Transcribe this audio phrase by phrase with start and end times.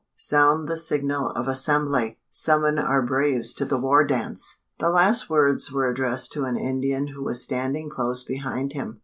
[0.17, 2.17] sound the signal of assembly!
[2.31, 7.09] Summon our braves to the war dance!" The last words were addressed to an Indian
[7.09, 8.99] who was standing close behind him.